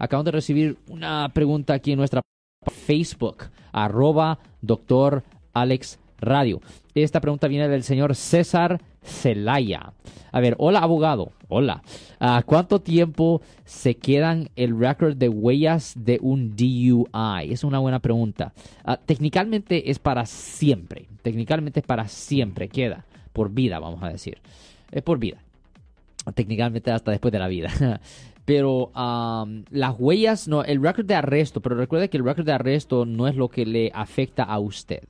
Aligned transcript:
Acabamos 0.00 0.24
de 0.24 0.30
recibir 0.32 0.78
una 0.88 1.28
pregunta 1.28 1.74
aquí 1.74 1.92
en 1.92 1.98
nuestra 1.98 2.22
Facebook, 2.66 3.50
arroba 3.70 4.38
doctor 4.62 5.22
Alex 5.52 5.98
Radio. 6.22 6.62
Esta 6.94 7.20
pregunta 7.20 7.48
viene 7.48 7.68
del 7.68 7.82
señor 7.82 8.16
César 8.16 8.80
Celaya. 9.02 9.92
A 10.32 10.40
ver, 10.40 10.54
hola 10.58 10.78
abogado, 10.78 11.32
hola. 11.48 11.82
¿A 12.18 12.42
¿Cuánto 12.46 12.80
tiempo 12.80 13.42
se 13.66 13.96
quedan 13.96 14.48
el 14.56 14.78
récord 14.78 15.16
de 15.16 15.28
huellas 15.28 15.92
de 15.94 16.18
un 16.22 16.56
DUI? 16.56 17.52
Es 17.52 17.62
una 17.62 17.78
buena 17.78 17.98
pregunta. 17.98 18.54
Ah, 18.82 18.96
técnicamente 18.96 19.90
es 19.90 19.98
para 19.98 20.24
siempre. 20.24 21.08
Técnicamente 21.20 21.80
es 21.80 21.86
para 21.86 22.08
siempre. 22.08 22.70
Queda 22.70 23.04
por 23.34 23.50
vida, 23.50 23.78
vamos 23.78 24.02
a 24.02 24.08
decir. 24.08 24.38
Es 24.90 25.02
por 25.02 25.18
vida. 25.18 25.42
Técnicamente 26.34 26.90
hasta 26.90 27.10
después 27.10 27.32
de 27.32 27.38
la 27.38 27.48
vida. 27.48 28.00
pero 28.44 28.90
las 29.70 29.94
huellas, 29.98 30.48
no, 30.48 30.64
el 30.64 30.82
récord 30.82 31.06
de 31.06 31.14
arresto, 31.14 31.60
pero 31.60 31.76
recuerde 31.76 32.10
que 32.10 32.16
el 32.16 32.24
récord 32.24 32.44
de 32.44 32.52
arresto 32.52 33.04
no 33.04 33.28
es 33.28 33.36
lo 33.36 33.48
que 33.48 33.64
le 33.64 33.90
afecta 33.94 34.42
a 34.42 34.58
usted. 34.58 35.04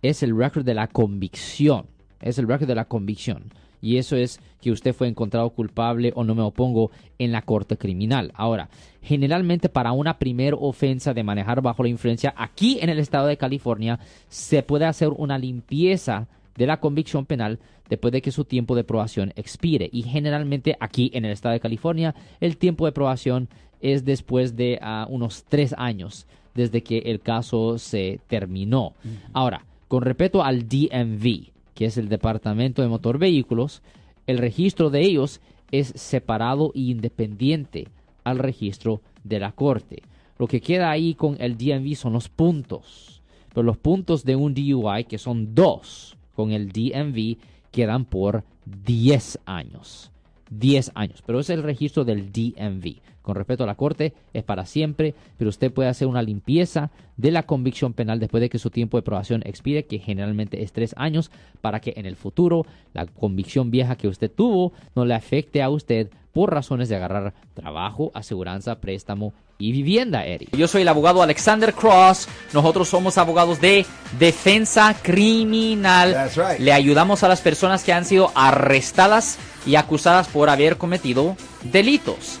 Es 0.00 0.22
el 0.22 0.36
récord 0.36 0.64
de 0.64 0.74
la 0.74 0.86
convicción. 0.86 1.86
Es 2.20 2.38
el 2.38 2.46
récord 2.46 2.68
de 2.68 2.74
la 2.74 2.84
convicción. 2.84 3.52
Y 3.80 3.96
eso 3.96 4.16
es 4.16 4.40
que 4.60 4.70
usted 4.70 4.94
fue 4.94 5.08
encontrado 5.08 5.50
culpable 5.50 6.12
o 6.14 6.24
no 6.24 6.34
me 6.34 6.42
opongo 6.42 6.90
en 7.18 7.32
la 7.32 7.42
corte 7.42 7.76
criminal. 7.76 8.32
Ahora, 8.34 8.68
generalmente 9.02 9.68
para 9.68 9.92
una 9.92 10.18
primera 10.18 10.56
ofensa 10.56 11.14
de 11.14 11.22
manejar 11.22 11.62
bajo 11.62 11.82
la 11.82 11.88
influencia, 11.88 12.34
aquí 12.36 12.78
en 12.80 12.90
el 12.90 12.98
estado 12.98 13.26
de 13.26 13.36
California 13.36 13.98
se 14.28 14.62
puede 14.62 14.86
hacer 14.86 15.10
una 15.10 15.38
limpieza 15.38 16.26
de 16.58 16.66
la 16.66 16.80
convicción 16.80 17.24
penal 17.24 17.60
después 17.88 18.12
de 18.12 18.20
que 18.20 18.32
su 18.32 18.44
tiempo 18.44 18.74
de 18.74 18.84
probación 18.84 19.32
expire. 19.36 19.88
Y 19.90 20.02
generalmente 20.02 20.76
aquí 20.80 21.10
en 21.14 21.24
el 21.24 21.32
estado 21.32 21.54
de 21.54 21.60
California 21.60 22.14
el 22.40 22.58
tiempo 22.58 22.84
de 22.84 22.92
probación 22.92 23.48
es 23.80 24.04
después 24.04 24.56
de 24.56 24.78
ah, 24.82 25.06
unos 25.08 25.44
tres 25.48 25.74
años 25.78 26.26
desde 26.54 26.82
que 26.82 26.98
el 26.98 27.20
caso 27.20 27.78
se 27.78 28.18
terminó. 28.26 28.94
Ahora, 29.32 29.64
con 29.86 30.02
respecto 30.02 30.42
al 30.42 30.68
DMV, 30.68 31.52
que 31.74 31.84
es 31.84 31.96
el 31.96 32.08
Departamento 32.08 32.82
de 32.82 32.88
Motor 32.88 33.18
Vehículos, 33.18 33.80
el 34.26 34.38
registro 34.38 34.90
de 34.90 35.02
ellos 35.02 35.40
es 35.70 35.92
separado 35.94 36.72
e 36.74 36.80
independiente 36.80 37.86
al 38.24 38.40
registro 38.40 39.00
de 39.22 39.38
la 39.38 39.52
corte. 39.52 40.02
Lo 40.38 40.48
que 40.48 40.60
queda 40.60 40.90
ahí 40.90 41.14
con 41.14 41.36
el 41.38 41.56
DMV 41.56 41.94
son 41.94 42.12
los 42.14 42.28
puntos. 42.28 43.22
Pero 43.50 43.62
los 43.62 43.78
puntos 43.78 44.24
de 44.24 44.34
un 44.34 44.52
DUI, 44.54 45.04
que 45.04 45.18
son 45.18 45.54
dos, 45.54 46.17
con 46.38 46.52
el 46.52 46.70
DMV 46.70 47.36
quedan 47.72 48.04
por 48.04 48.44
10 48.64 49.40
años. 49.44 50.12
10 50.50 50.92
años, 50.94 51.20
pero 51.26 51.40
es 51.40 51.50
el 51.50 51.64
registro 51.64 52.04
del 52.04 52.30
DMV. 52.30 53.00
Con 53.28 53.36
respecto 53.36 53.64
a 53.64 53.66
la 53.66 53.74
corte, 53.74 54.14
es 54.32 54.42
para 54.42 54.64
siempre, 54.64 55.14
pero 55.36 55.50
usted 55.50 55.70
puede 55.70 55.90
hacer 55.90 56.08
una 56.08 56.22
limpieza 56.22 56.90
de 57.18 57.30
la 57.30 57.42
convicción 57.42 57.92
penal 57.92 58.20
después 58.20 58.40
de 58.40 58.48
que 58.48 58.58
su 58.58 58.70
tiempo 58.70 58.96
de 58.96 59.02
probación 59.02 59.42
expire, 59.44 59.84
que 59.84 59.98
generalmente 59.98 60.62
es 60.62 60.72
3 60.72 60.94
años, 60.96 61.30
para 61.60 61.80
que 61.80 61.92
en 61.98 62.06
el 62.06 62.16
futuro 62.16 62.64
la 62.94 63.04
convicción 63.04 63.70
vieja 63.70 63.96
que 63.96 64.08
usted 64.08 64.30
tuvo 64.30 64.72
no 64.94 65.04
le 65.04 65.12
afecte 65.14 65.62
a 65.62 65.68
usted 65.68 66.08
por 66.32 66.54
razones 66.54 66.88
de 66.88 66.96
agarrar 66.96 67.34
trabajo, 67.52 68.12
aseguranza, 68.14 68.80
préstamo 68.80 69.34
y 69.58 69.72
vivienda, 69.72 70.24
Eric. 70.24 70.56
Yo 70.56 70.66
soy 70.66 70.80
el 70.80 70.88
abogado 70.88 71.20
Alexander 71.20 71.74
Cross. 71.74 72.28
Nosotros 72.54 72.88
somos 72.88 73.18
abogados 73.18 73.60
de 73.60 73.84
defensa 74.18 74.96
criminal. 75.02 76.30
Le 76.60 76.72
ayudamos 76.72 77.24
a 77.24 77.28
las 77.28 77.42
personas 77.42 77.84
que 77.84 77.92
han 77.92 78.06
sido 78.06 78.32
arrestadas 78.34 79.38
y 79.66 79.74
acusadas 79.74 80.28
por 80.28 80.48
haber 80.48 80.78
cometido 80.78 81.36
delitos. 81.70 82.40